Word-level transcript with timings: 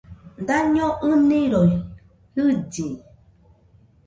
Daño 0.47 0.87
ɨnɨroi 1.09 1.73
jɨlli 2.33 2.85